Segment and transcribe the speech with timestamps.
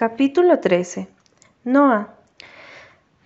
[0.00, 1.08] Capítulo 13.
[1.64, 2.14] Noah.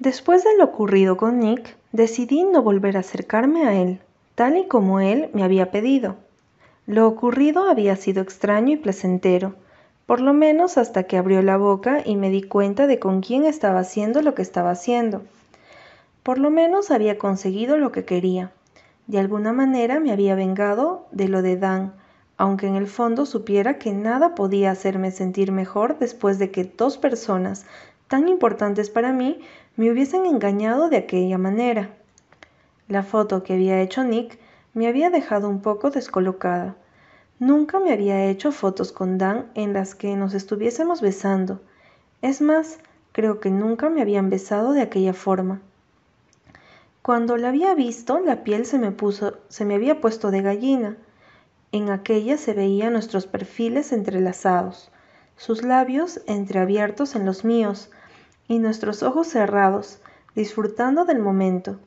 [0.00, 4.00] Después de lo ocurrido con Nick, decidí no volver a acercarme a él,
[4.34, 6.16] tal y como él me había pedido.
[6.88, 9.54] Lo ocurrido había sido extraño y placentero,
[10.06, 13.44] por lo menos hasta que abrió la boca y me di cuenta de con quién
[13.44, 15.22] estaba haciendo lo que estaba haciendo.
[16.24, 18.50] Por lo menos había conseguido lo que quería.
[19.06, 21.92] De alguna manera me había vengado de lo de Dan,
[22.36, 26.98] aunque en el fondo supiera que nada podía hacerme sentir mejor después de que dos
[26.98, 27.66] personas
[28.08, 29.40] tan importantes para mí
[29.76, 31.90] me hubiesen engañado de aquella manera.
[32.88, 34.38] La foto que había hecho Nick
[34.74, 36.76] me había dejado un poco descolocada.
[37.38, 41.60] Nunca me había hecho fotos con Dan en las que nos estuviésemos besando.
[42.22, 42.78] Es más,
[43.12, 45.60] creo que nunca me habían besado de aquella forma.
[47.02, 50.96] Cuando la había visto, la piel se me puso, se me había puesto de gallina.
[51.74, 54.92] En aquella se veían nuestros perfiles entrelazados,
[55.36, 57.90] sus labios entreabiertos en los míos
[58.46, 59.98] y nuestros ojos cerrados,
[60.36, 61.80] disfrutando del momento.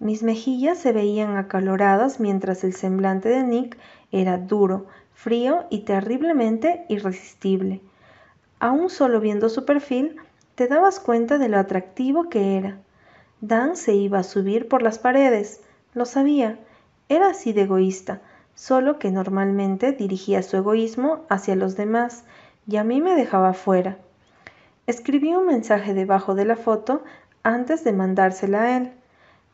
[0.00, 3.78] Mis mejillas se veían acaloradas mientras el semblante de Nick
[4.10, 7.80] era duro, frío y terriblemente irresistible.
[8.58, 10.16] Aún solo viendo su perfil,
[10.56, 12.78] te dabas cuenta de lo atractivo que era.
[13.40, 15.60] Dan se iba a subir por las paredes,
[15.94, 16.58] lo sabía,
[17.08, 18.20] era así de egoísta,
[18.58, 22.24] solo que normalmente dirigía su egoísmo hacia los demás
[22.66, 23.98] y a mí me dejaba fuera.
[24.88, 27.04] Escribí un mensaje debajo de la foto
[27.44, 28.92] antes de mandársela a él.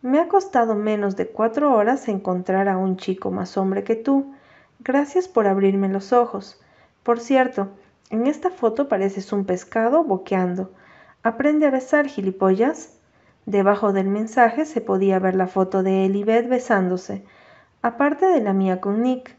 [0.01, 4.33] Me ha costado menos de cuatro horas encontrar a un chico más hombre que tú.
[4.81, 6.59] Gracias por abrirme los ojos.
[7.03, 7.69] Por cierto,
[8.09, 10.73] en esta foto pareces un pescado boqueando.
[11.23, 12.97] Aprende a besar, gilipollas.
[13.45, 17.23] Debajo del mensaje se podía ver la foto de él y Beth besándose
[17.85, 19.37] aparte de la mía con Nick.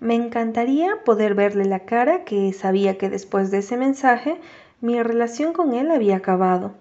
[0.00, 4.40] Me encantaría poder verle la cara que sabía que después de ese mensaje
[4.80, 6.72] mi relación con él había acabado.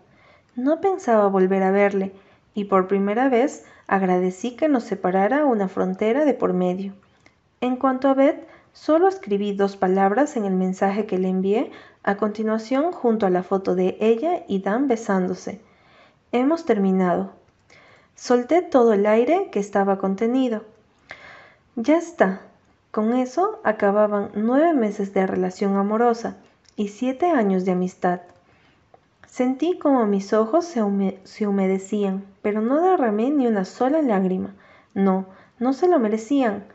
[0.56, 2.14] No pensaba volver a verle
[2.54, 6.94] y por primera vez agradecí que nos separara una frontera de por medio.
[7.60, 11.72] En cuanto a Beth, solo escribí dos palabras en el mensaje que le envié
[12.04, 15.60] a continuación junto a la foto de ella y Dan besándose.
[16.32, 17.41] Hemos terminado.
[18.16, 20.64] Solté todo el aire que estaba contenido.
[21.76, 22.42] Ya está.
[22.92, 26.36] Con eso acababan nueve meses de relación amorosa
[26.76, 28.22] y siete años de amistad.
[29.26, 34.54] Sentí como mis ojos se, humedecían, pero no derramé ni una sola lágrima.
[34.94, 35.26] No,
[35.58, 36.66] no se lo merecían.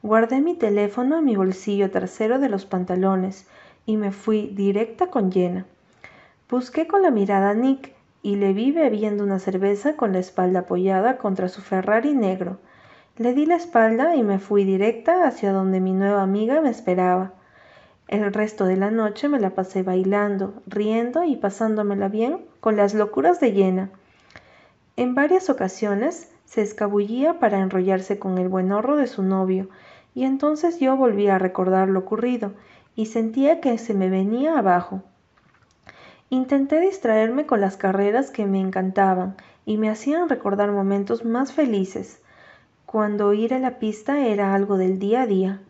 [0.00, 3.48] Guardé mi teléfono en mi bolsillo trasero de los pantalones
[3.84, 5.66] y me fui directa con Jenna.
[6.48, 7.92] Busqué con la mirada a Nick,
[8.24, 12.56] y le vi bebiendo una cerveza con la espalda apoyada contra su Ferrari negro.
[13.18, 17.34] Le di la espalda y me fui directa hacia donde mi nueva amiga me esperaba.
[18.08, 22.94] El resto de la noche me la pasé bailando, riendo y pasándomela bien con las
[22.94, 23.90] locuras de Llena.
[24.96, 29.68] En varias ocasiones se escabullía para enrollarse con el buenorro de su novio,
[30.14, 32.52] y entonces yo volví a recordar lo ocurrido,
[32.96, 35.02] y sentía que se me venía abajo.
[36.30, 39.36] Intenté distraerme con las carreras que me encantaban
[39.66, 42.20] y me hacían recordar momentos más felices,
[42.86, 45.60] cuando ir a la pista era algo del día a día.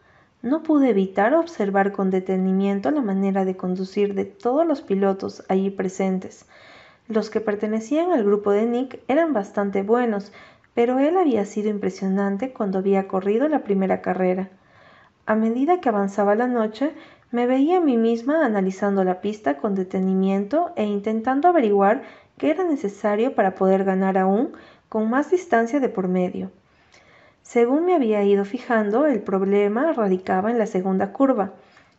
[0.43, 5.71] No pude evitar observar con detenimiento la manera de conducir de todos los pilotos allí
[5.71, 6.47] presentes.
[7.09, 10.33] Los que pertenecían al grupo de Nick eran bastante buenos,
[10.75, 14.51] pero él había sido impresionante cuando había corrido la primera carrera.
[15.27, 16.93] A medida que avanzaba la noche,
[17.35, 22.05] me veía a mí misma analizando la pista con detenimiento e intentando averiguar
[22.39, 24.53] qué era necesario para poder ganar aún
[24.89, 26.53] con más distancia de por medio.
[27.43, 31.55] Según me había ido fijando, el problema radicaba en la segunda curva.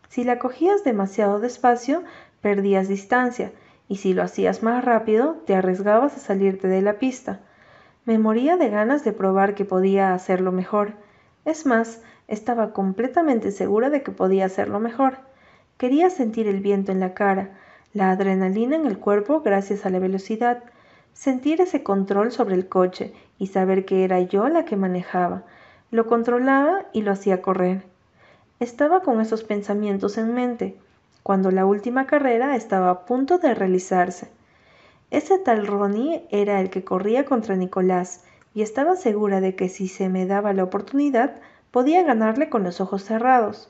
[0.08, 2.04] Si la cogías demasiado despacio,
[2.40, 3.52] perdías distancia,
[3.90, 7.42] y si lo hacías más rápido, te arriesgabas a salirte de la pista.
[8.06, 10.94] Me moría de ganas de probar que podía hacerlo mejor.
[11.44, 15.25] Es más, estaba completamente segura de que podía hacerlo mejor.
[15.78, 17.50] Quería sentir el viento en la cara,
[17.94, 20.64] la adrenalina en el cuerpo gracias a la velocidad,
[21.14, 25.44] sentir ese control sobre el coche y saber que era yo la que manejaba.
[25.92, 27.84] Lo controlaba y lo hacía correr.
[28.60, 30.78] Estaba con esos pensamientos en mente,
[31.24, 34.30] cuando la última carrera estaba a punto de realizarse.
[35.12, 38.24] Ese tal Ronnie era el que corría contra Nicolás,
[38.54, 41.36] y estaba segura de que si se me daba la oportunidad,
[41.72, 43.70] podía ganarle con los ojos cerrados.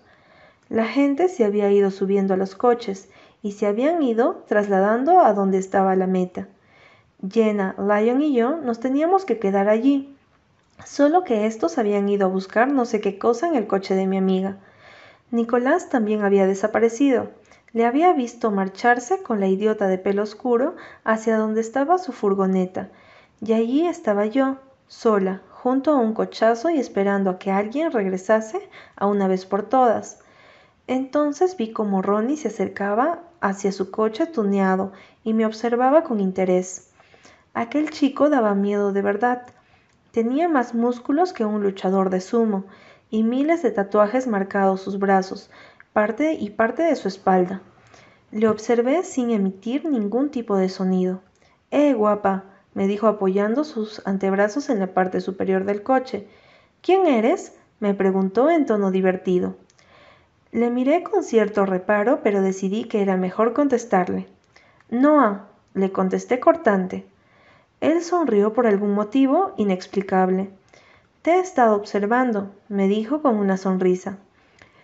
[0.69, 3.09] La gente se había ido subiendo a los coches
[3.43, 6.47] y se habían ido trasladando a donde estaba la meta.
[7.29, 10.15] Jenna, Lion y yo nos teníamos que quedar allí,
[10.83, 14.07] solo que estos habían ido a buscar no sé qué cosa en el coche de
[14.07, 14.57] mi amiga.
[15.29, 17.29] Nicolás también había desaparecido.
[17.71, 22.89] Le había visto marcharse con la idiota de pelo oscuro hacia donde estaba su furgoneta,
[23.39, 24.57] y allí estaba yo,
[24.87, 29.63] sola, junto a un cochazo y esperando a que alguien regresase a una vez por
[29.63, 30.19] todas.
[30.87, 34.91] Entonces vi como Ronnie se acercaba hacia su coche tuneado
[35.23, 36.91] y me observaba con interés.
[37.53, 39.47] Aquel chico daba miedo de verdad.
[40.11, 42.65] Tenía más músculos que un luchador de sumo
[43.09, 45.49] y miles de tatuajes marcados sus brazos,
[45.93, 47.61] parte y parte de su espalda.
[48.31, 51.21] Le observé sin emitir ningún tipo de sonido.
[51.71, 52.43] ¡Eh, guapa!
[52.73, 56.27] me dijo apoyando sus antebrazos en la parte superior del coche.
[56.81, 57.53] ¿Quién eres?
[57.79, 59.55] me preguntó en tono divertido.
[60.55, 64.25] Le miré con cierto reparo, pero decidí que era mejor contestarle.
[64.89, 67.05] Noah, le contesté cortante.
[67.81, 70.49] Él sonrió por algún motivo inexplicable.
[71.23, 74.17] Te he estado observando, me dijo con una sonrisa.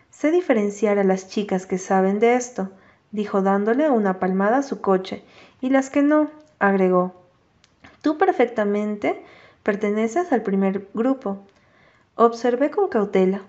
[0.10, 2.70] Sé diferenciar a las chicas que saben de esto,
[3.12, 5.24] dijo dándole una palmada a su coche,
[5.62, 7.14] y las que no, agregó.
[8.02, 9.24] Tú perfectamente
[9.64, 11.38] perteneces al primer grupo.
[12.16, 13.44] Observé con cautela.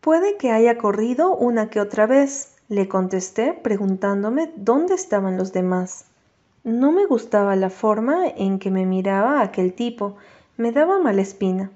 [0.00, 6.06] Puede que haya corrido una que otra vez, le contesté preguntándome dónde estaban los demás.
[6.64, 10.16] No me gustaba la forma en que me miraba aquel tipo,
[10.56, 11.70] me daba mala espina.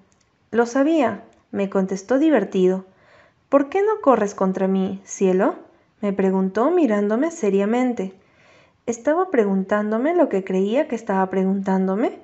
[0.51, 2.85] Lo sabía, me contestó divertido.
[3.51, 5.57] ¿Por qué no corres contra mí, cielo?
[6.01, 8.15] me preguntó mirándome seriamente.
[8.87, 12.19] Estaba preguntándome lo que creía que estaba preguntándome.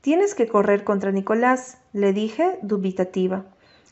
[0.00, 3.44] Tienes que correr contra Nicolás, le dije dubitativa.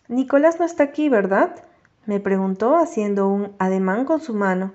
[0.08, 1.55] Nicolás no está aquí, ¿verdad?
[2.06, 4.72] me preguntó haciendo un ademán con su mano.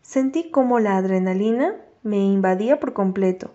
[0.00, 3.50] Sentí como la adrenalina me invadía por completo.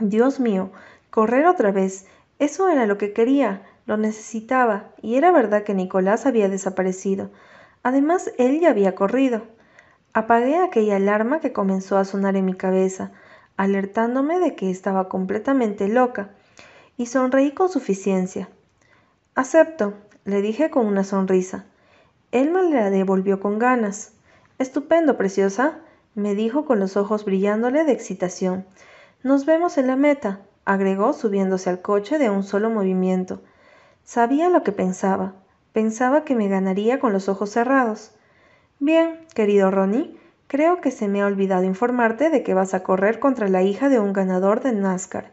[0.00, 0.70] Dios mío,
[1.10, 2.06] correr otra vez.
[2.40, 7.30] Eso era lo que quería, lo necesitaba, y era verdad que Nicolás había desaparecido.
[7.84, 9.42] Además, él ya había corrido.
[10.12, 13.12] Apagué aquella alarma que comenzó a sonar en mi cabeza,
[13.56, 16.30] alertándome de que estaba completamente loca,
[16.96, 18.48] y sonreí con suficiencia.
[19.36, 19.94] Acepto,
[20.30, 21.64] le dije con una sonrisa.
[22.32, 24.12] Él me la devolvió con ganas.
[24.58, 25.80] Estupendo, preciosa,
[26.14, 28.64] me dijo con los ojos brillándole de excitación.
[29.22, 33.42] Nos vemos en la meta, agregó subiéndose al coche de un solo movimiento.
[34.04, 35.34] Sabía lo que pensaba.
[35.72, 38.12] Pensaba que me ganaría con los ojos cerrados.
[38.78, 43.18] Bien, querido Ronnie, creo que se me ha olvidado informarte de que vas a correr
[43.20, 45.32] contra la hija de un ganador de NASCAR.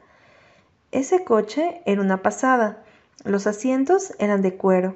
[0.92, 2.84] Ese coche era una pasada.
[3.24, 4.96] Los asientos eran de cuero.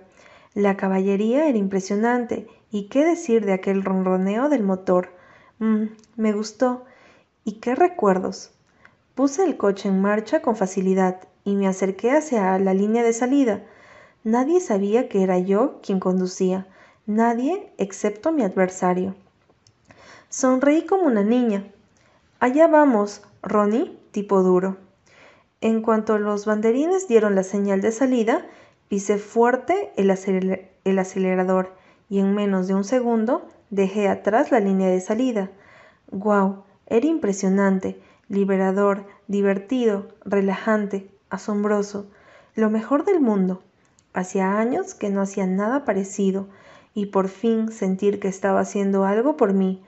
[0.53, 2.47] La caballería era impresionante.
[2.71, 5.09] ¿Y qué decir de aquel ronroneo del motor?
[5.59, 5.85] Mm,
[6.15, 6.85] me gustó.
[7.44, 8.51] ¿Y qué recuerdos?
[9.15, 13.63] Puse el coche en marcha con facilidad y me acerqué hacia la línea de salida.
[14.23, 16.68] Nadie sabía que era yo quien conducía.
[17.06, 19.15] Nadie excepto mi adversario.
[20.29, 21.65] Sonreí como una niña.
[22.39, 24.77] Allá vamos, Ronnie, tipo duro.
[25.61, 28.47] En cuanto los banderines dieron la señal de salida,
[28.87, 30.09] pisé fuerte el,
[30.83, 31.75] el acelerador
[32.09, 35.51] y en menos de un segundo dejé atrás la línea de salida.
[36.11, 36.63] ¡Guau!
[36.87, 42.07] Era impresionante, liberador, divertido, relajante, asombroso,
[42.55, 43.61] lo mejor del mundo.
[44.13, 46.47] Hacía años que no hacía nada parecido
[46.93, 49.81] y por fin sentir que estaba haciendo algo por mí,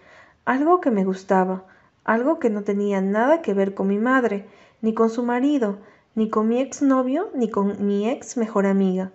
[0.46, 1.66] algo que me gustaba,
[2.04, 4.46] algo que no tenía nada que ver con mi madre,
[4.82, 5.78] ni con su marido,
[6.16, 9.12] ni con mi exnovio, ni con mi ex mejor amiga.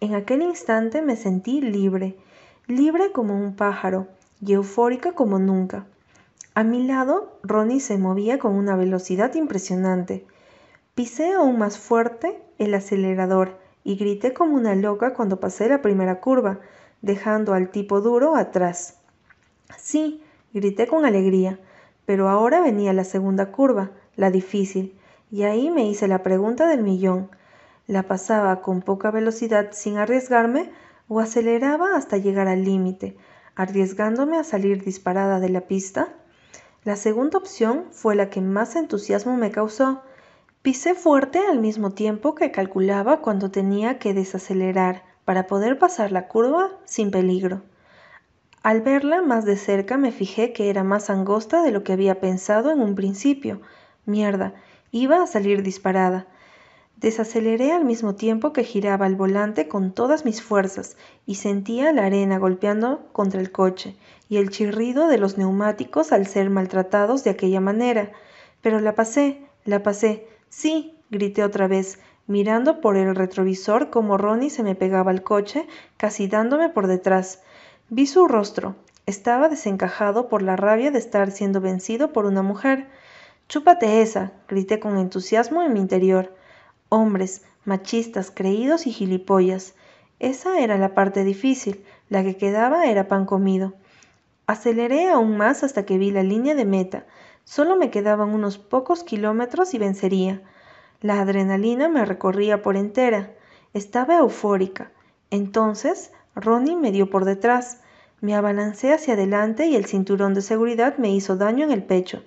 [0.00, 2.16] En aquel instante me sentí libre,
[2.66, 4.08] libre como un pájaro
[4.40, 5.86] y eufórica como nunca.
[6.54, 10.26] A mi lado, Ronnie se movía con una velocidad impresionante.
[10.94, 16.20] Pisé aún más fuerte el acelerador y grité como una loca cuando pasé la primera
[16.20, 16.60] curva,
[17.00, 18.98] dejando al tipo duro atrás.
[19.78, 21.58] Sí, grité con alegría,
[22.06, 24.98] pero ahora venía la segunda curva, la difícil,
[25.30, 27.30] y ahí me hice la pregunta del millón.
[27.86, 30.70] ¿La pasaba con poca velocidad sin arriesgarme
[31.08, 33.16] o aceleraba hasta llegar al límite,
[33.54, 36.08] arriesgándome a salir disparada de la pista?
[36.84, 40.02] La segunda opción fue la que más entusiasmo me causó.
[40.62, 46.28] Pisé fuerte al mismo tiempo que calculaba cuando tenía que desacelerar para poder pasar la
[46.28, 47.62] curva sin peligro.
[48.62, 52.20] Al verla más de cerca me fijé que era más angosta de lo que había
[52.20, 53.60] pensado en un principio.
[54.06, 54.54] Mierda,
[54.92, 56.28] iba a salir disparada.
[56.96, 62.06] Desaceleré al mismo tiempo que giraba el volante con todas mis fuerzas y sentía la
[62.06, 63.96] arena golpeando contra el coche
[64.28, 68.12] y el chirrido de los neumáticos al ser maltratados de aquella manera.
[68.60, 70.28] Pero la pasé, la pasé.
[70.50, 75.66] Sí, grité otra vez, mirando por el retrovisor como Ronnie se me pegaba al coche,
[75.96, 77.42] casi dándome por detrás.
[77.94, 82.86] Vi su rostro, Estaba desencajado por la rabia de estar siendo vencido por una mujer.
[83.48, 86.34] Chúpate esa, grité con entusiasmo en mi interior.
[86.88, 89.74] Hombres, machistas, creídos y gilipollas.
[90.20, 93.74] Esa era la parte difícil, la que quedaba era pan comido.
[94.46, 97.04] Aceleré aún más hasta que vi la línea de meta.
[97.44, 100.40] Solo me quedaban unos pocos kilómetros y vencería.
[101.02, 103.32] La adrenalina me recorría por entera.
[103.74, 104.92] Estaba eufórica.
[105.30, 107.80] Entonces, Ronnie me dio por detrás.
[108.20, 112.22] Me abalancé hacia adelante y el cinturón de seguridad me hizo daño en el pecho.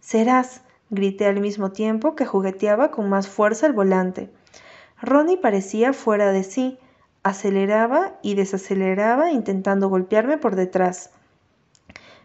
[0.00, 4.30] Serás, grité al mismo tiempo que jugueteaba con más fuerza el volante.
[5.00, 6.78] Ronnie parecía fuera de sí.
[7.22, 11.10] Aceleraba y desaceleraba intentando golpearme por detrás.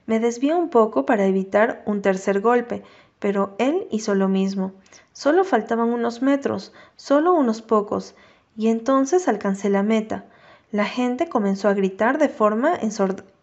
[0.06, 2.84] Me desvié un poco para evitar un tercer golpe,
[3.20, 4.74] pero él hizo lo mismo.
[5.14, 8.16] Solo faltaban unos metros, solo unos pocos,
[8.58, 10.26] y entonces alcancé la meta.
[10.72, 12.78] La gente comenzó a gritar de forma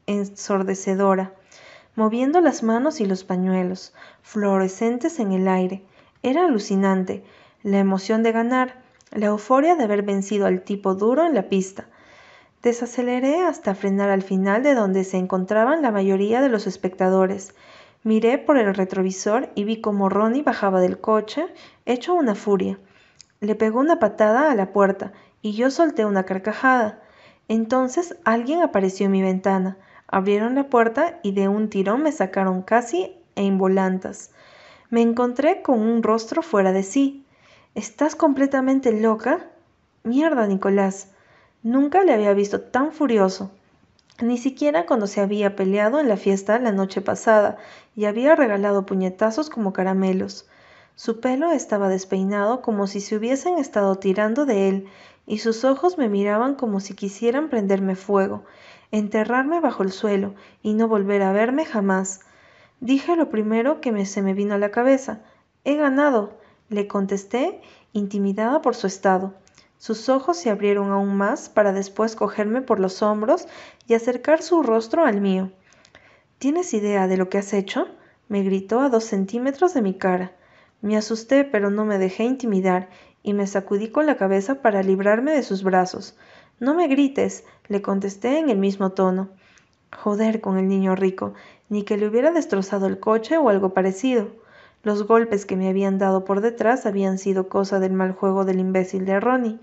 [0.06, 1.32] ensordecedora,
[1.96, 3.92] moviendo las manos y los pañuelos,
[4.22, 5.82] fluorescentes en el aire.
[6.22, 7.24] Era alucinante,
[7.64, 8.76] la emoción de ganar,
[9.10, 11.86] la euforia de haber vencido al tipo duro en la pista.
[12.62, 17.54] Desaceleré hasta frenar al final de donde se encontraban la mayoría de los espectadores.
[18.04, 21.46] Miré por el retrovisor y vi cómo Ronnie bajaba del coche,
[21.86, 22.78] hecho una furia.
[23.40, 27.02] Le pegó una patada a la puerta y yo solté una carcajada.
[27.48, 29.76] Entonces alguien apareció en mi ventana.
[30.08, 34.30] Abrieron la puerta y de un tirón me sacaron casi en volantas.
[34.90, 37.24] Me encontré con un rostro fuera de sí.
[37.74, 39.46] ¿Estás completamente loca?
[40.02, 41.12] Mierda, Nicolás.
[41.62, 43.50] Nunca le había visto tan furioso
[44.22, 47.58] ni siquiera cuando se había peleado en la fiesta la noche pasada
[47.94, 50.48] y había regalado puñetazos como caramelos.
[50.96, 54.88] Su pelo estaba despeinado como si se hubiesen estado tirando de él,
[55.26, 58.44] y sus ojos me miraban como si quisieran prenderme fuego,
[58.92, 62.20] enterrarme bajo el suelo y no volver a verme jamás.
[62.80, 65.20] Dije lo primero que me, se me vino a la cabeza.
[65.64, 66.38] He ganado,
[66.70, 67.60] le contesté,
[67.92, 69.34] intimidada por su estado.
[69.76, 73.46] Sus ojos se abrieron aún más para después cogerme por los hombros
[73.86, 75.52] y acercar su rostro al mío.
[76.38, 77.86] ¿Tienes idea de lo que has hecho?
[78.28, 80.32] me gritó a dos centímetros de mi cara.
[80.80, 82.88] Me asusté, pero no me dejé intimidar,
[83.22, 86.16] y me sacudí con la cabeza para librarme de sus brazos.
[86.60, 89.28] No me grites, le contesté en el mismo tono.
[89.96, 91.34] Joder con el niño rico,
[91.68, 94.28] ni que le hubiera destrozado el coche o algo parecido.
[94.82, 98.60] Los golpes que me habían dado por detrás habían sido cosa del mal juego del
[98.60, 99.58] imbécil de Ronnie.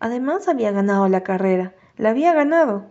[0.00, 1.74] Además había ganado la carrera.
[1.96, 2.86] La había ganado.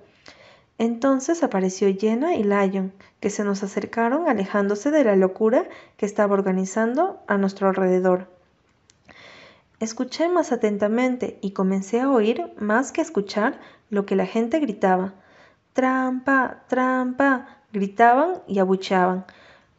[0.83, 5.63] Entonces apareció Jenna y Lion, que se nos acercaron alejándose de la locura
[5.95, 8.27] que estaba organizando a nuestro alrededor.
[9.79, 15.13] Escuché más atentamente y comencé a oír más que escuchar lo que la gente gritaba.
[15.71, 19.23] Trampa, trampa, gritaban y abucheaban.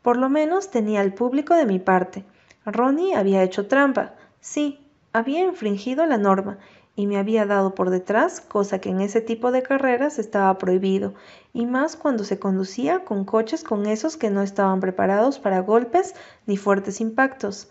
[0.01, 2.25] Por lo menos tenía al público de mi parte.
[2.65, 4.15] Ronnie había hecho trampa.
[4.41, 4.81] Sí,
[5.13, 6.57] había infringido la norma
[6.97, 11.15] y me había dado por detrás, cosa que en ese tipo de carreras estaba prohibido,
[11.53, 16.15] y más cuando se conducía con coches con esos que no estaban preparados para golpes
[16.47, 17.69] ni fuertes impactos.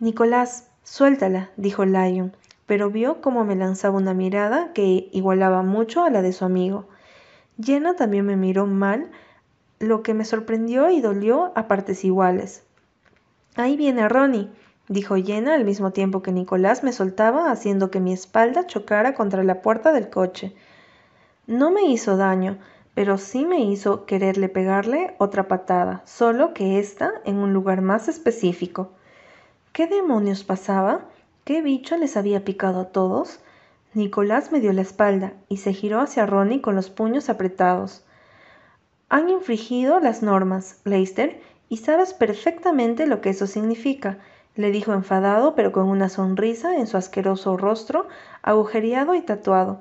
[0.00, 2.34] Nicolás, suéltala, dijo Lion,
[2.66, 6.88] pero vio cómo me lanzaba una mirada que igualaba mucho a la de su amigo.
[7.62, 9.10] Jenna también me miró mal,
[9.78, 12.62] lo que me sorprendió y dolió a partes iguales.
[13.56, 14.50] Ahí viene Ronnie,
[14.88, 19.44] dijo Jenna al mismo tiempo que Nicolás me soltaba haciendo que mi espalda chocara contra
[19.44, 20.54] la puerta del coche.
[21.46, 22.58] No me hizo daño,
[22.94, 28.08] pero sí me hizo quererle pegarle otra patada, solo que ésta en un lugar más
[28.08, 28.90] específico.
[29.72, 31.06] ¿Qué demonios pasaba?
[31.44, 33.40] ¿Qué bicho les había picado a todos?
[33.94, 38.04] Nicolás me dio la espalda y se giró hacia Ronnie con los puños apretados.
[39.08, 44.18] Han infringido las normas, Leicester, y sabes perfectamente lo que eso significa,
[44.58, 48.08] le dijo enfadado, pero con una sonrisa en su asqueroso rostro,
[48.42, 49.78] agujereado y tatuado.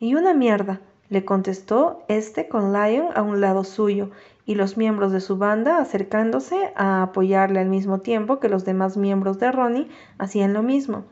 [0.00, 4.10] Y una mierda, le contestó este con Lion a un lado suyo,
[4.46, 8.96] y los miembros de su banda acercándose a apoyarle al mismo tiempo que los demás
[8.96, 11.04] miembros de Ronnie hacían lo mismo.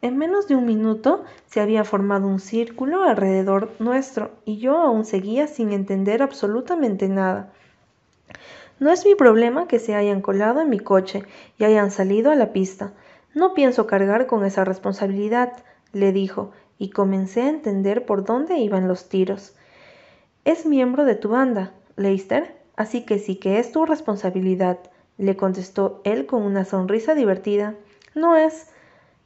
[0.00, 5.04] En menos de un minuto se había formado un círculo alrededor nuestro y yo aún
[5.04, 7.52] seguía sin entender absolutamente nada.
[8.82, 11.22] No es mi problema que se hayan colado en mi coche
[11.56, 12.92] y hayan salido a la pista.
[13.32, 15.52] No pienso cargar con esa responsabilidad,
[15.92, 19.54] le dijo, y comencé a entender por dónde iban los tiros.
[20.44, 24.80] Es miembro de tu banda, Leicester, así que sí que es tu responsabilidad,
[25.16, 27.76] le contestó él con una sonrisa divertida.
[28.16, 28.66] No es,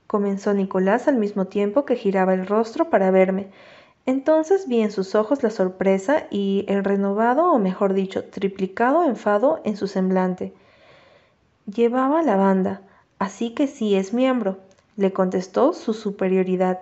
[0.06, 3.48] comenzó Nicolás al mismo tiempo que giraba el rostro para verme.
[4.06, 9.60] Entonces vi en sus ojos la sorpresa y el renovado, o mejor dicho, triplicado enfado
[9.64, 10.54] en su semblante.
[11.66, 12.82] Llevaba la banda,
[13.18, 14.58] así que sí es miembro,
[14.96, 16.78] le contestó su superioridad.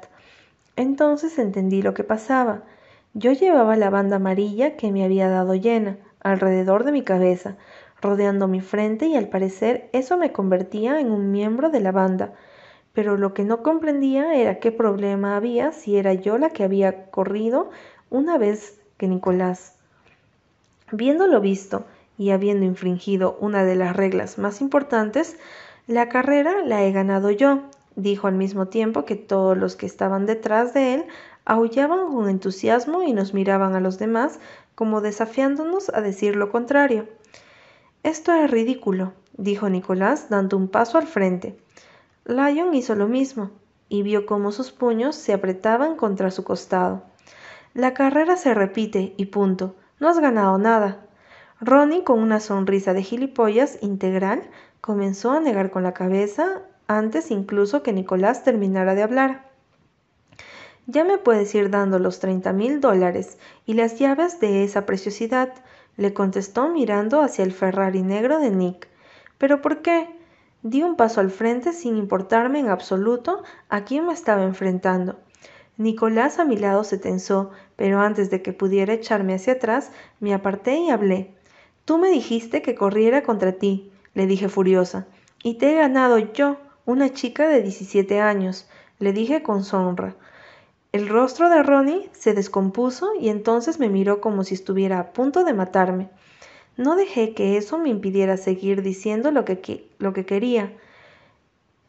[0.77, 2.63] Entonces entendí lo que pasaba.
[3.15, 7.57] Yo llevaba la banda amarilla que me había dado llena, alrededor de mi cabeza,
[8.03, 12.35] rodeando mi frente y al parecer eso me convertía en un miembro de la banda.
[12.95, 17.11] Pero lo que no comprendía era qué problema había si era yo la que había
[17.11, 17.71] corrido
[18.09, 19.75] una vez que Nicolás.
[20.93, 21.85] Viéndolo visto
[22.17, 25.37] y habiendo infringido una de las reglas más importantes,
[25.89, 27.63] la carrera la he ganado yo,
[27.97, 31.05] dijo al mismo tiempo que todos los que estaban detrás de él
[31.45, 34.39] aullaban con entusiasmo y nos miraban a los demás
[34.75, 37.07] como desafiándonos a decir lo contrario.
[38.03, 41.57] Esto es ridículo, dijo Nicolás dando un paso al frente.
[42.25, 43.51] Lion hizo lo mismo
[43.89, 47.03] y vio cómo sus puños se apretaban contra su costado.
[47.75, 49.77] La carrera se repite y punto.
[50.01, 51.07] No has ganado nada.
[51.61, 54.43] Ronnie, con una sonrisa de gilipollas integral,
[54.81, 59.51] comenzó a negar con la cabeza antes incluso que Nicolás terminara de hablar.
[60.87, 65.53] Ya me puedes ir dando los treinta mil dólares y las llaves de esa preciosidad,
[65.97, 68.89] le contestó mirando hacia el Ferrari negro de Nick.
[69.39, 70.14] ¿Pero por qué?
[70.65, 75.19] Di un paso al frente sin importarme en absoluto a quién me estaba enfrentando.
[75.77, 80.33] Nicolás a mi lado se tensó, pero antes de que pudiera echarme hacia atrás, me
[80.33, 81.35] aparté y hablé.
[81.85, 85.07] Tú me dijiste que corriera contra ti, le dije furiosa,
[85.43, 86.57] y te he ganado yo,
[86.87, 88.67] una chica de 17 años,
[88.99, 90.17] le dije con sonra.
[90.93, 95.45] El rostro de Ronnie se descompuso y entonces me miró como si estuviera a punto
[95.45, 96.09] de matarme.
[96.77, 100.73] No dejé que eso me impidiera seguir diciendo lo que, lo que quería.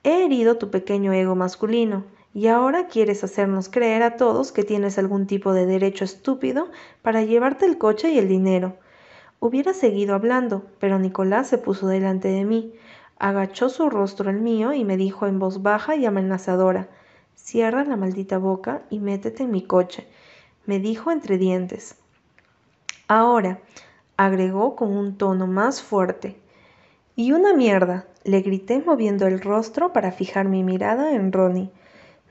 [0.04, 2.04] He herido tu pequeño ego masculino,
[2.36, 6.70] y ahora quieres hacernos creer a todos que tienes algún tipo de derecho estúpido
[7.02, 8.76] para llevarte el coche y el dinero.
[9.40, 12.74] Hubiera seguido hablando, pero Nicolás se puso delante de mí,
[13.18, 16.90] agachó su rostro al mío y me dijo en voz baja y amenazadora
[17.36, 20.08] Cierra la maldita boca y métete en mi coche,
[20.66, 21.96] me dijo entre dientes.
[23.08, 23.60] Ahora,
[24.18, 26.38] agregó con un tono más fuerte.
[27.16, 31.70] Y una mierda, le grité moviendo el rostro para fijar mi mirada en Ronnie.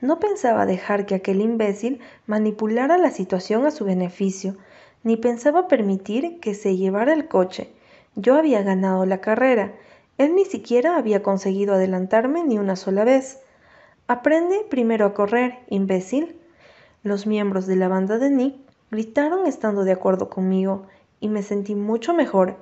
[0.01, 4.55] No pensaba dejar que aquel imbécil manipulara la situación a su beneficio,
[5.03, 7.71] ni pensaba permitir que se llevara el coche.
[8.15, 9.73] Yo había ganado la carrera.
[10.17, 13.39] Él ni siquiera había conseguido adelantarme ni una sola vez.
[14.07, 16.35] Aprende primero a correr, imbécil.
[17.03, 18.55] Los miembros de la banda de Nick
[18.91, 20.87] gritaron estando de acuerdo conmigo
[21.25, 22.55] y me sentí mucho mejor.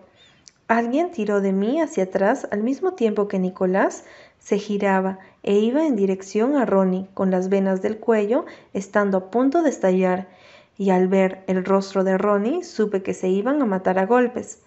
[0.70, 4.06] Alguien tiró de mí hacia atrás al mismo tiempo que Nicolás
[4.40, 9.32] se giraba e iba en dirección a Ronnie con las venas del cuello estando a
[9.32, 10.30] punto de estallar
[10.78, 14.62] y al ver el rostro de Ronnie supe que se iban a matar a golpes.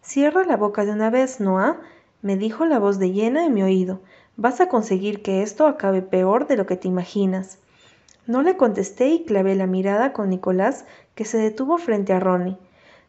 [0.00, 1.80] Cierra la boca de una vez, Noah,
[2.22, 4.00] me dijo la voz de llena en mi oído.
[4.36, 7.58] Vas a conseguir que esto acabe peor de lo que te imaginas.
[8.28, 10.84] No le contesté y clavé la mirada con Nicolás,
[11.16, 12.56] que se detuvo frente a Ronnie.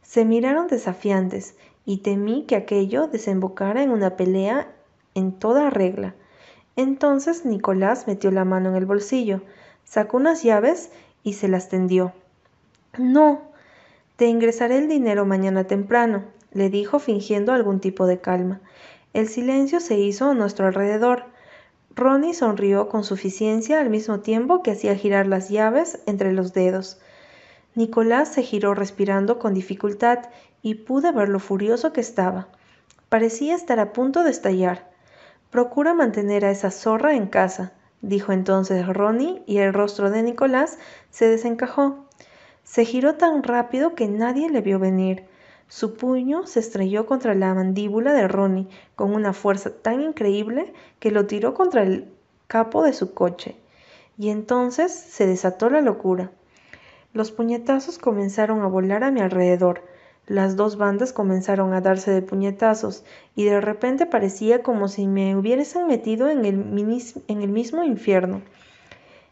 [0.02, 4.72] Se miraron desafiantes, y temí que aquello desembocara en una pelea
[5.16, 6.16] en toda regla.
[6.76, 9.42] Entonces Nicolás metió la mano en el bolsillo,
[9.84, 10.92] sacó unas llaves
[11.24, 12.14] y se las tendió.
[12.98, 13.42] No,
[14.16, 18.62] te ingresaré el dinero mañana temprano, le dijo fingiendo algún tipo de calma.
[19.14, 21.26] El silencio se hizo a nuestro alrededor.
[21.94, 27.02] Ronnie sonrió con suficiencia al mismo tiempo que hacía girar las llaves entre los dedos.
[27.74, 30.20] Nicolás se giró respirando con dificultad
[30.62, 32.50] y pude ver lo furioso que estaba.
[33.08, 34.92] Parecía estar a punto de estallar.
[35.52, 40.80] Procura mantener a esa zorra en casa, dijo entonces Ronnie, y el rostro de Nicolás
[41.12, 42.06] se desencajó.
[42.64, 45.26] Se giró tan rápido que nadie le vio venir.
[45.68, 51.12] Su puño se estrelló contra la mandíbula de Ronnie con una fuerza tan increíble que
[51.12, 52.12] lo tiró contra el
[52.48, 53.56] capo de su coche.
[54.18, 56.32] Y entonces se desató la locura.
[57.14, 59.84] Los puñetazos comenzaron a volar a mi alrededor.
[60.28, 63.04] Las dos bandas comenzaron a darse de puñetazos
[63.36, 66.56] y de repente parecía como si me hubiesen metido en el,
[67.50, 68.42] mismo infierno.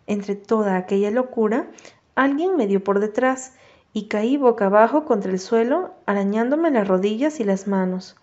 [0.07, 1.67] Entre toda aquella locura,
[2.15, 3.53] alguien me dio por detrás
[3.93, 8.17] y caí boca abajo contra el suelo, arañándome las rodillas y las manos.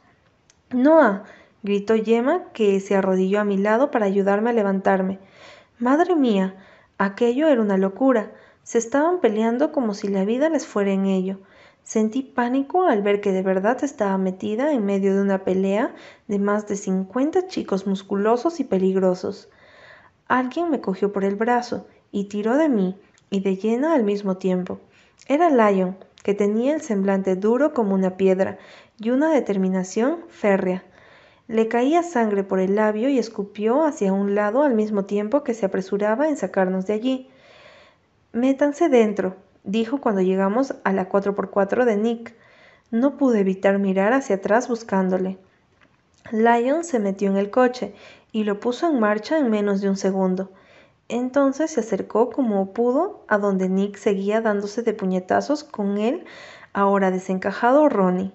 [0.70, 1.24] Noah,
[1.62, 5.18] gritó Yema, que se arrodilló a mi lado para ayudarme a levantarme.
[5.78, 6.54] Madre mía,
[6.98, 8.32] aquello era una locura.
[8.66, 11.38] Se estaban peleando como si la vida les fuera en ello.
[11.84, 15.94] Sentí pánico al ver que de verdad estaba metida en medio de una pelea
[16.26, 19.48] de más de cincuenta chicos musculosos y peligrosos.
[20.26, 22.98] Alguien me cogió por el brazo y tiró de mí,
[23.30, 24.80] y de llena al mismo tiempo.
[25.28, 28.58] Era Lion, que tenía el semblante duro como una piedra
[28.98, 30.82] y una determinación férrea.
[31.46, 35.54] Le caía sangre por el labio y escupió hacia un lado al mismo tiempo que
[35.54, 37.30] se apresuraba en sacarnos de allí.
[38.36, 42.34] Métanse dentro, dijo cuando llegamos a la 4x4 de Nick.
[42.90, 45.38] No pude evitar mirar hacia atrás buscándole.
[46.32, 47.94] Lion se metió en el coche
[48.32, 50.50] y lo puso en marcha en menos de un segundo.
[51.08, 56.26] Entonces se acercó como pudo a donde Nick seguía dándose de puñetazos con él,
[56.74, 58.32] ahora desencajado Ronnie.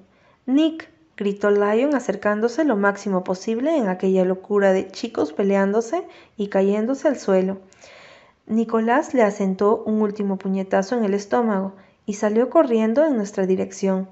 [0.47, 7.07] Nick, gritó Lion acercándose lo máximo posible en aquella locura de chicos peleándose y cayéndose
[7.07, 7.59] al suelo.
[8.47, 11.73] Nicolás le asentó un último puñetazo en el estómago
[12.05, 14.09] y salió corriendo en nuestra dirección.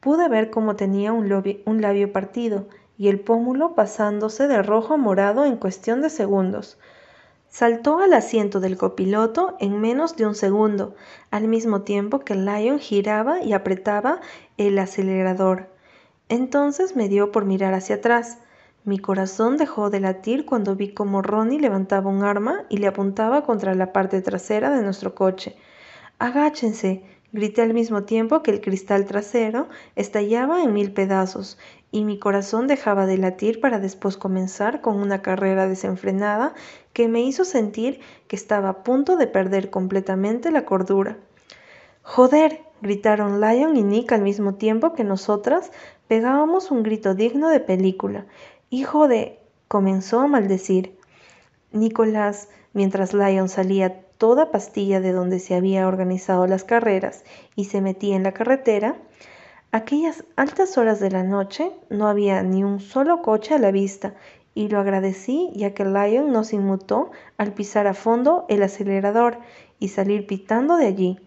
[0.00, 2.66] Pude ver cómo tenía un, un labio partido
[2.96, 6.78] y el pómulo pasándose de rojo a morado en cuestión de segundos.
[7.48, 10.94] Saltó al asiento del copiloto en menos de un segundo,
[11.30, 14.20] al mismo tiempo que Lion giraba y apretaba
[14.58, 15.68] el acelerador.
[16.28, 18.38] Entonces me dio por mirar hacia atrás.
[18.88, 23.42] Mi corazón dejó de latir cuando vi cómo Ronnie levantaba un arma y le apuntaba
[23.42, 25.56] contra la parte trasera de nuestro coche.
[26.18, 31.58] Agáchense, grité al mismo tiempo que el cristal trasero estallaba en mil pedazos
[31.90, 36.54] y mi corazón dejaba de latir para después comenzar con una carrera desenfrenada
[36.94, 41.18] que me hizo sentir que estaba a punto de perder completamente la cordura.
[42.00, 45.72] Joder, gritaron Lion y Nick al mismo tiempo que nosotras
[46.06, 48.24] pegábamos un grito digno de película.
[48.70, 49.38] Hijo de...
[49.66, 50.98] comenzó a maldecir.
[51.72, 57.24] Nicolás, mientras Lion salía toda pastilla de donde se había organizado las carreras
[57.56, 58.96] y se metía en la carretera,
[59.72, 64.14] aquellas altas horas de la noche no había ni un solo coche a la vista
[64.54, 69.38] y lo agradecí ya que Lion nos inmutó al pisar a fondo el acelerador
[69.78, 71.20] y salir pitando de allí.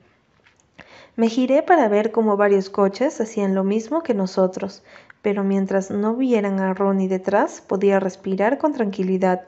[1.15, 4.83] Me giré para ver cómo varios coches hacían lo mismo que nosotros,
[5.21, 9.45] pero mientras no vieran a Ronnie detrás podía respirar con tranquilidad.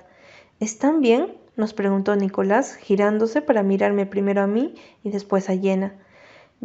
[0.60, 1.38] ¿Están bien?
[1.56, 5.94] nos preguntó Nicolás, girándose para mirarme primero a mí y después a Jenna.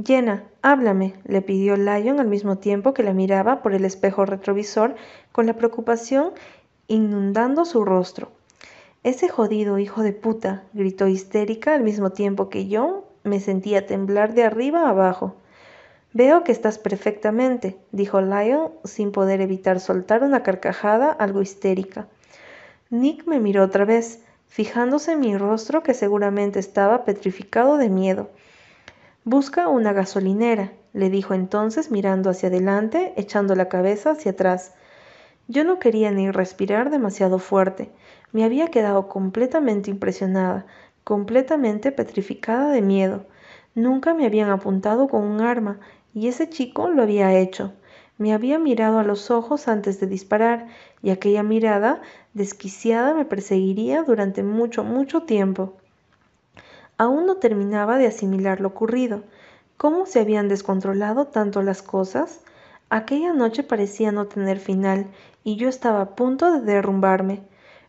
[0.02, 4.94] Jenna, háblame, le pidió Lion al mismo tiempo que la miraba por el espejo retrovisor
[5.32, 6.32] con la preocupación
[6.86, 8.30] inundando su rostro.
[9.02, 14.34] Ese jodido hijo de puta, gritó histérica al mismo tiempo que yo me sentía temblar
[14.34, 15.36] de arriba a abajo.
[16.14, 22.08] Veo que estás perfectamente, dijo Lion sin poder evitar soltar una carcajada algo histérica.
[22.88, 28.30] Nick me miró otra vez, fijándose en mi rostro que seguramente estaba petrificado de miedo.
[29.24, 34.72] Busca una gasolinera, le dijo entonces mirando hacia adelante, echando la cabeza hacia atrás.
[35.48, 37.90] Yo no quería ni respirar demasiado fuerte.
[38.32, 40.64] Me había quedado completamente impresionada,
[41.04, 43.26] completamente petrificada de miedo.
[43.74, 45.78] Nunca me habían apuntado con un arma,
[46.18, 47.72] y ese chico lo había hecho.
[48.18, 50.66] Me había mirado a los ojos antes de disparar,
[51.00, 52.02] y aquella mirada
[52.34, 55.74] desquiciada me perseguiría durante mucho, mucho tiempo.
[56.96, 59.22] Aún no terminaba de asimilar lo ocurrido.
[59.76, 62.40] ¿Cómo se habían descontrolado tanto las cosas?
[62.90, 65.06] Aquella noche parecía no tener final,
[65.44, 67.42] y yo estaba a punto de derrumbarme.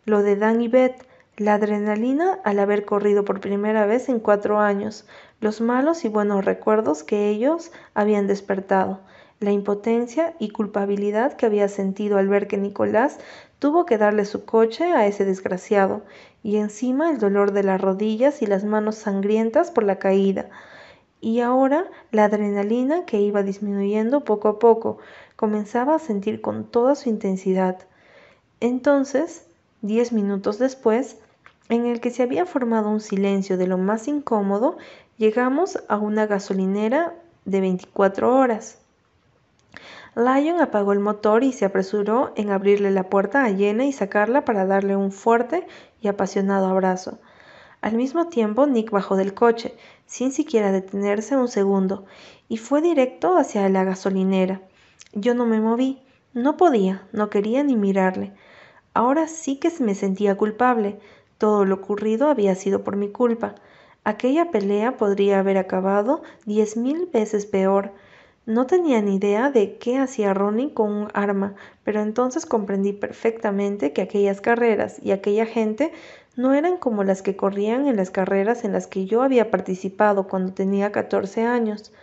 [0.05, 1.03] Lo de Dan y Beth,
[1.39, 5.05] la adrenalina al haber corrido por primera vez en cuatro años,
[5.39, 8.99] los malos y buenos recuerdos que ellos habían despertado,
[9.39, 13.19] la impotencia y culpabilidad que había sentido al ver que Nicolás
[13.57, 16.01] tuvo que darle su coche a ese desgraciado,
[16.43, 20.49] y encima el dolor de las rodillas y las manos sangrientas por la caída.
[21.21, 24.97] Y ahora la adrenalina que iba disminuyendo poco a poco,
[25.37, 27.77] comenzaba a sentir con toda su intensidad.
[28.59, 29.45] Entonces,
[29.81, 31.17] diez minutos después,
[31.69, 34.77] en el que se había formado un silencio de lo más incómodo,
[35.17, 37.13] llegamos a una gasolinera
[37.45, 38.79] de 24 horas.
[40.15, 44.43] Lion apagó el motor y se apresuró en abrirle la puerta a Jenna y sacarla
[44.43, 45.67] para darle un fuerte
[46.01, 47.19] y apasionado abrazo.
[47.81, 52.05] Al mismo tiempo, Nick bajó del coche, sin siquiera detenerse un segundo,
[52.49, 54.61] y fue directo hacia la gasolinera.
[55.13, 56.01] Yo no me moví,
[56.33, 58.33] no podía, no quería ni mirarle.
[58.93, 60.99] Ahora sí que me sentía culpable,
[61.39, 63.55] todo lo ocurrido había sido por mi culpa.
[64.03, 67.93] Aquella pelea podría haber acabado diez mil veces peor.
[68.45, 73.93] No tenía ni idea de qué hacía Ronnie con un arma, pero entonces comprendí perfectamente
[73.93, 75.93] que aquellas carreras y aquella gente
[76.35, 80.27] no eran como las que corrían en las carreras en las que yo había participado
[80.27, 81.93] cuando tenía 14 años.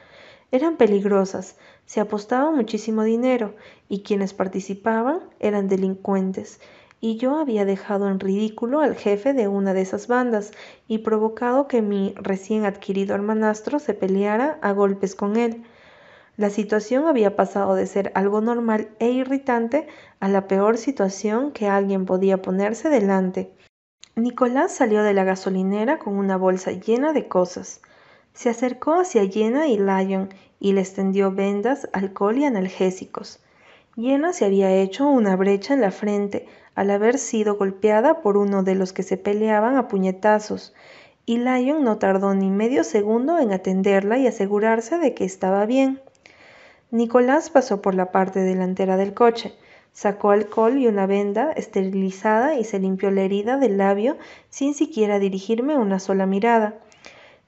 [0.50, 3.54] Eran peligrosas, se apostaba muchísimo dinero
[3.90, 6.58] y quienes participaban eran delincuentes
[7.00, 10.52] y yo había dejado en ridículo al jefe de una de esas bandas
[10.88, 15.64] y provocado que mi recién adquirido hermanastro se peleara a golpes con él.
[16.36, 19.86] La situación había pasado de ser algo normal e irritante
[20.20, 23.50] a la peor situación que alguien podía ponerse delante.
[24.16, 27.80] Nicolás salió de la gasolinera con una bolsa llena de cosas.
[28.32, 30.28] Se acercó hacia Jenna y Lyon
[30.58, 33.40] y les tendió vendas, alcohol y analgésicos.
[33.98, 38.62] Jenna se había hecho una brecha en la frente al haber sido golpeada por uno
[38.62, 40.74] de los que se peleaban a puñetazos,
[41.24, 46.02] y Lyon no tardó ni medio segundo en atenderla y asegurarse de que estaba bien.
[46.90, 49.54] Nicolás pasó por la parte delantera del coche,
[49.94, 54.18] sacó alcohol y una venda esterilizada y se limpió la herida del labio
[54.50, 56.74] sin siquiera dirigirme una sola mirada.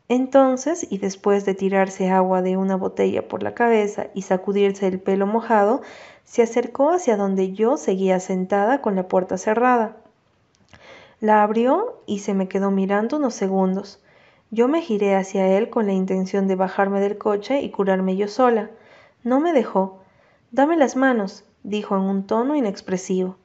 [0.09, 5.01] Entonces, y después de tirarse agua de una botella por la cabeza y sacudirse el
[5.01, 5.83] pelo mojado,
[6.25, 9.97] se acercó hacia donde yo seguía sentada con la puerta cerrada.
[11.21, 14.03] La abrió y se me quedó mirando unos segundos.
[14.51, 18.29] Yo me giré hacia él con la intención de bajarme del coche y curarme yo
[18.29, 18.71] sola.
[19.25, 19.99] No me dejó.
[20.53, 23.37] Dame las manos, dijo en un tono inexpresivo.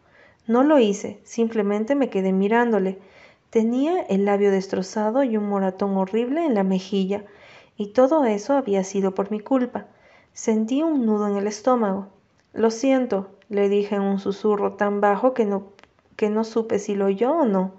[0.48, 3.00] No lo hice, simplemente me quedé mirándole.
[3.54, 7.24] Tenía el labio destrozado y un moratón horrible en la mejilla,
[7.78, 9.86] y todo eso había sido por mi culpa.
[10.34, 12.08] Sentí un nudo en el estómago.
[12.54, 15.68] Lo siento, le dije en un susurro tan bajo que no,
[16.16, 17.74] que no supe si lo oyó o no.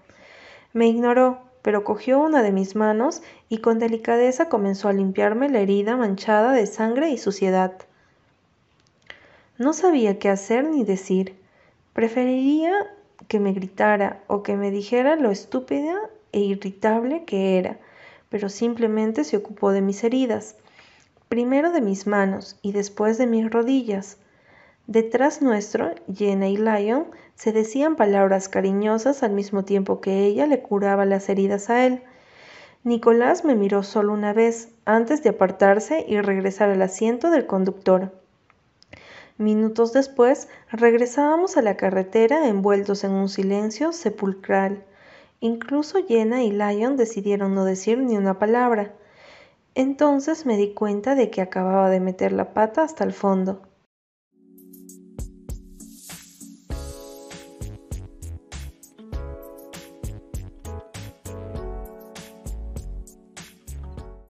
[0.72, 5.58] Me ignoró, pero cogió una de mis manos y con delicadeza comenzó a limpiarme la
[5.58, 7.72] herida manchada de sangre y suciedad.
[9.58, 11.34] No sabía qué hacer ni decir.
[11.94, 12.94] Preferiría
[13.28, 15.94] que me gritara o que me dijera lo estúpida
[16.32, 17.78] e irritable que era,
[18.28, 20.56] pero simplemente se ocupó de mis heridas,
[21.28, 24.18] primero de mis manos y después de mis rodillas.
[24.86, 27.06] Detrás nuestro, Jenna y Lion
[27.36, 32.02] se decían palabras cariñosas al mismo tiempo que ella le curaba las heridas a él.
[32.82, 38.12] Nicolás me miró solo una vez antes de apartarse y regresar al asiento del conductor.
[39.36, 44.84] Minutos después regresábamos a la carretera envueltos en un silencio sepulcral.
[45.40, 48.94] Incluso Jenna y Lion decidieron no decir ni una palabra.
[49.74, 53.62] Entonces me di cuenta de que acababa de meter la pata hasta el fondo.